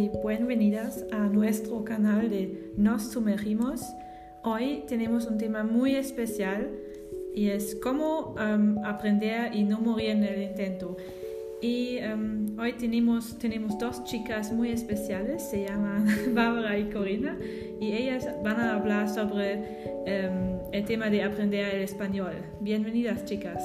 y 0.00 0.10
bienvenidas 0.26 1.04
a 1.12 1.18
nuestro 1.28 1.84
canal 1.84 2.30
de 2.30 2.72
Nos 2.78 3.10
Sumergimos. 3.10 3.82
Hoy 4.42 4.82
tenemos 4.88 5.26
un 5.26 5.36
tema 5.36 5.62
muy 5.62 5.94
especial 5.94 6.70
y 7.34 7.50
es 7.50 7.74
cómo 7.82 8.34
um, 8.34 8.82
aprender 8.82 9.54
y 9.54 9.62
no 9.62 9.78
morir 9.78 10.10
en 10.10 10.24
el 10.24 10.42
intento. 10.42 10.96
Y 11.60 11.98
um, 11.98 12.58
hoy 12.58 12.72
tenemos, 12.72 13.38
tenemos 13.38 13.78
dos 13.78 14.02
chicas 14.04 14.50
muy 14.50 14.70
especiales, 14.70 15.42
se 15.42 15.66
llaman 15.66 16.06
Bárbara 16.34 16.78
y 16.78 16.88
Corina, 16.88 17.36
y 17.78 17.92
ellas 17.92 18.26
van 18.42 18.58
a 18.58 18.76
hablar 18.76 19.06
sobre 19.06 19.58
um, 20.06 20.60
el 20.72 20.84
tema 20.86 21.10
de 21.10 21.24
aprender 21.24 21.74
el 21.74 21.82
español. 21.82 22.36
Bienvenidas 22.60 23.26
chicas. 23.26 23.62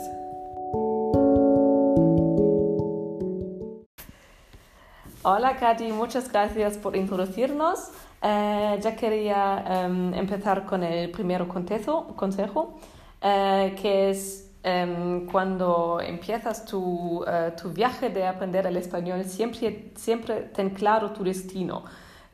Hola 5.28 5.56
Katy, 5.56 5.92
muchas 5.92 6.32
gracias 6.32 6.78
por 6.78 6.96
introducirnos. 6.96 7.90
Eh, 8.22 8.80
ya 8.80 8.96
quería 8.96 9.66
em, 9.68 10.14
empezar 10.14 10.68
con 10.68 10.84
el 10.84 11.10
primer 11.10 11.48
consejo, 11.48 12.80
eh, 13.24 13.76
que 13.82 14.12
es 14.12 14.52
em, 14.62 15.26
cuando 15.26 16.00
empiezas 16.00 16.64
tu, 16.66 17.26
eh, 17.28 17.54
tu, 17.60 17.72
viaje 17.72 18.12
de 18.12 18.28
aprender 18.28 18.68
el 18.68 18.78
español, 18.78 19.24
siempre, 19.26 19.94
siempre 19.96 20.42
ten 20.54 20.70
claro 20.70 21.10
tu 21.10 21.24
destino. 21.24 21.86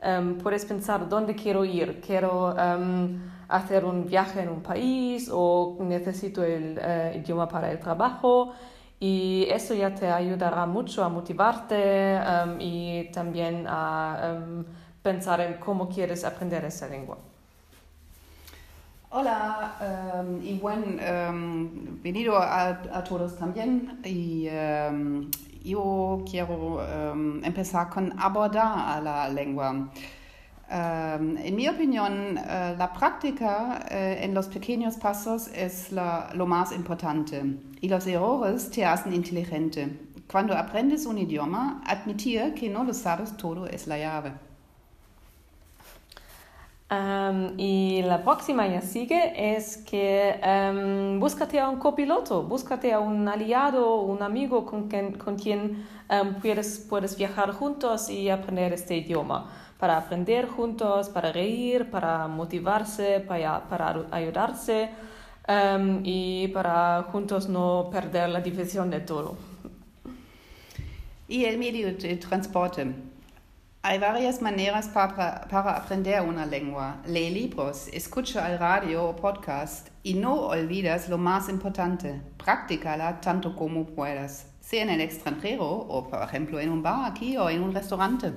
Em, 0.02 0.36
puedes 0.36 0.66
pensar 0.66 1.08
dónde 1.08 1.34
quiero 1.34 1.64
ir. 1.64 1.98
Quiero 2.02 2.54
hacer 3.48 3.86
un 3.86 4.04
viaje 4.04 4.42
en 4.42 4.50
un 4.50 4.62
país 4.62 5.30
o 5.32 5.78
necesito 5.80 6.44
el 6.44 6.78
idioma 7.16 7.48
para 7.48 7.70
el 7.72 7.78
trabajo 7.78 8.52
y 9.02 9.48
eso 9.50 9.74
ya 9.74 9.92
te 9.92 10.08
ayudará 10.08 10.64
mucho 10.64 11.02
a 11.02 11.08
motivarte 11.08 12.20
um, 12.20 12.60
y 12.60 13.10
también 13.12 13.66
a 13.68 14.38
um, 14.38 14.64
pensar 15.02 15.40
en 15.40 15.54
cómo 15.54 15.88
quieres 15.88 16.24
aprender 16.24 16.64
esa 16.64 16.86
lengua. 16.86 17.18
Hola 19.10 20.22
um, 20.22 20.40
y 20.40 20.56
buen 20.56 21.00
venido 22.00 22.38
a, 22.38 22.68
a, 22.68 23.02
todos 23.02 23.36
también. 23.36 23.98
Y 24.04 24.46
yo 25.64 26.22
quiero 26.30 26.80
empezar 27.42 27.90
con 27.90 28.14
abordar 28.16 28.98
a 28.98 29.00
la 29.00 29.28
lengua. 29.28 29.90
En 30.72 31.54
mi 31.54 31.68
opinión, 31.68 32.38
uh, 32.38 32.78
la 32.78 32.90
práctica 32.92 33.84
uh, 33.84 33.94
en 33.94 34.32
los 34.32 34.46
pequeños 34.48 34.96
pasos 34.96 35.48
es 35.48 35.92
la, 35.92 36.30
lo 36.34 36.46
más 36.46 36.72
importante. 36.72 37.42
y 37.80 37.88
los 37.88 38.06
errores 38.06 38.70
te 38.70 38.84
hacen 38.84 39.12
inteligente. 39.12 39.88
Cuando 40.30 40.56
aprendes 40.56 41.04
un 41.04 41.18
idioma, 41.18 41.82
admitir 41.84 42.54
que 42.54 42.70
no 42.70 42.84
lo 42.84 42.94
sabes 42.94 43.36
todo 43.36 43.66
es 43.66 43.86
la 43.86 43.98
llave. 43.98 44.32
Um, 46.92 47.58
y 47.58 48.02
la 48.02 48.22
próxima 48.22 48.66
ya 48.66 48.82
sigue 48.82 49.32
es 49.56 49.78
que 49.78 50.38
um, 50.44 51.18
búscate 51.18 51.58
a 51.58 51.70
un 51.70 51.78
copiloto, 51.78 52.42
búscate 52.42 52.92
a 52.92 53.00
un 53.00 53.26
aliado, 53.26 54.02
un 54.02 54.22
amigo 54.22 54.66
con 54.66 54.88
quien, 54.88 55.14
con 55.14 55.36
quien 55.36 55.86
um, 56.10 56.34
puedes, 56.34 56.80
puedes 56.80 57.16
viajar 57.16 57.52
juntos 57.52 58.10
y 58.10 58.28
aprender 58.28 58.74
este 58.74 58.98
idioma, 58.98 59.50
para 59.78 59.96
aprender 59.96 60.46
juntos, 60.46 61.08
para 61.08 61.32
reír, 61.32 61.90
para 61.90 62.28
motivarse, 62.28 63.20
para, 63.20 63.66
para 63.70 64.04
ayudarse. 64.10 64.90
Y 66.04 66.48
para 66.48 67.02
juntos 67.10 67.48
no 67.48 67.88
perder 67.90 68.28
la 68.28 68.40
división 68.40 68.90
de 68.90 69.00
todo. 69.00 69.36
Y 71.26 71.46
el 71.46 71.58
medio 71.58 71.92
de 71.92 72.16
transporte. 72.16 73.11
Hay 73.84 73.98
varias 73.98 74.40
maneras 74.40 74.86
para, 74.86 75.44
aprender 75.76 76.20
una 76.20 76.46
lengua. 76.46 76.98
Lee 77.04 77.30
libros, 77.30 77.88
escucha 77.92 78.52
el 78.52 78.60
radio 78.60 79.08
o 79.08 79.16
podcast 79.16 79.88
y 80.04 80.14
no 80.14 80.34
olvides 80.34 81.08
lo 81.08 81.18
más 81.18 81.48
importante, 81.48 82.22
practícala 82.36 83.20
tanto 83.20 83.56
como 83.56 83.84
puedas, 83.86 84.46
sea 84.60 84.84
en 84.84 84.90
el 84.90 85.00
extranjero 85.00 85.68
o 85.68 86.08
por 86.08 86.22
ejemplo 86.22 86.60
en 86.60 86.70
un 86.70 86.80
bar 86.80 87.10
aquí 87.10 87.36
o 87.36 87.50
en 87.50 87.60
un 87.60 87.74
restaurante. 87.74 88.32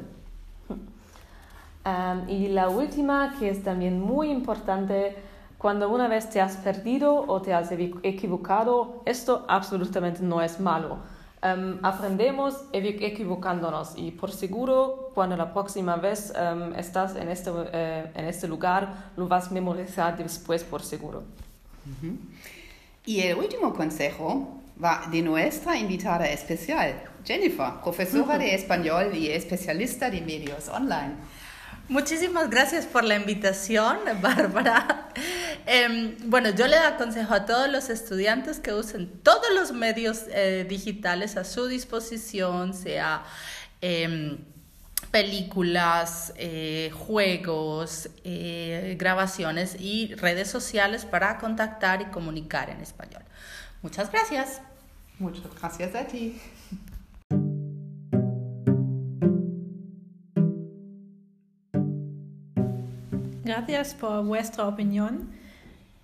Y 2.28 2.48
la 2.48 2.68
última, 2.70 3.36
que 3.38 3.48
es 3.48 3.62
también 3.62 4.02
muy 4.02 4.32
importante, 4.32 5.16
cuando 5.60 5.88
una 5.90 6.08
vez 6.08 6.28
te 6.28 6.42
has 6.42 6.58
perdido 6.58 7.14
o 7.28 7.44
te 7.44 7.54
has 7.54 7.72
equivocado, 7.72 9.04
esto 9.06 9.46
absolutamente 9.48 10.24
no 10.24 10.42
es 10.42 10.60
malo. 10.60 10.98
Um, 11.46 11.78
aprendemos 11.84 12.56
equivocándonos 12.74 13.94
y 13.98 14.10
por 14.10 14.32
seguro 14.32 15.12
cuando 15.14 15.38
la 15.38 15.54
próxima 15.54 15.96
vez 15.96 16.34
um, 16.34 16.74
estás 16.74 17.16
en 17.16 17.30
este, 17.30 17.52
uh, 17.52 17.68
en 18.16 18.26
este 18.26 18.48
lugar 18.48 19.12
lo 19.16 19.28
vas 19.28 19.48
a 19.48 19.52
memorizar 19.52 20.18
después 20.18 20.64
por 20.64 20.82
seguro. 20.82 21.20
Uh 21.86 22.06
-huh. 22.06 22.18
Y 23.06 23.22
el 23.22 23.38
último 23.38 23.76
consejo 23.76 24.60
va 24.84 25.04
de 25.12 25.22
nuestra 25.22 25.78
invitada 25.78 26.28
especial, 26.28 27.04
Jennifer, 27.24 27.74
profesora 27.84 28.40
de 28.40 28.56
español 28.56 29.14
y 29.14 29.30
especialista 29.30 30.10
de 30.10 30.22
medios 30.22 30.68
online. 30.70 31.14
Muchísimas 31.88 32.50
gracias 32.50 32.88
por 32.88 33.04
la 33.04 33.16
invitación, 33.16 34.00
Bárbara. 34.22 35.10
Eh, 35.68 36.18
bueno, 36.26 36.50
yo 36.50 36.68
le 36.68 36.78
aconsejo 36.78 37.34
a 37.34 37.46
todos 37.46 37.70
los 37.70 37.90
estudiantes 37.90 38.60
que 38.60 38.74
usen 38.74 39.10
todos 39.24 39.48
los 39.56 39.72
medios 39.72 40.24
eh, 40.30 40.66
digitales 40.70 41.38
a 41.38 41.44
su 41.44 41.68
disposición, 41.68 42.74
sea 42.74 43.24
eh, 43.82 44.38
películas, 45.12 46.34
eh, 46.36 46.92
juegos, 46.94 48.10
eh, 48.24 48.96
grabaciones 49.00 49.78
y 49.80 50.14
redes 50.16 50.50
sociales 50.50 51.06
para 51.06 51.38
contactar 51.38 52.02
y 52.02 52.06
comunicar 52.06 52.70
en 52.70 52.82
español. 52.82 53.24
Muchas 53.82 54.12
gracias. 54.12 54.62
Muchas 55.20 55.44
gracias 55.60 55.96
a 55.96 56.06
ti. 56.06 56.38
Gracias 63.46 63.94
por 63.94 64.26
vuestra 64.26 64.68
opinión. 64.68 65.45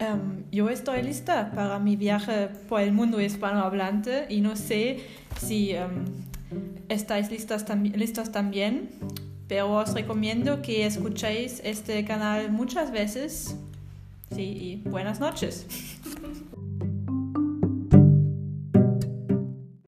Um, 0.01 0.45
yo 0.51 0.67
estoy 0.69 1.03
lista 1.03 1.51
para 1.53 1.77
mi 1.77 1.95
viaje 1.95 2.49
por 2.67 2.81
el 2.81 2.91
mundo 2.91 3.21
hispanohablante 3.21 4.25
y 4.29 4.41
no 4.41 4.55
sé 4.55 5.05
si 5.39 5.75
um, 5.75 6.05
estáis 6.89 7.29
listas, 7.29 7.65
tam 7.65 7.83
listos 7.83 8.31
también, 8.31 8.89
pero 9.47 9.71
os 9.71 9.93
recomiendo 9.93 10.63
que 10.63 10.87
escuchéis 10.87 11.61
este 11.63 12.03
canal 12.03 12.51
muchas 12.51 12.91
veces. 12.91 13.55
Sí, 14.33 14.41
y 14.41 14.89
buenas 14.89 15.19
noches. 15.19 15.67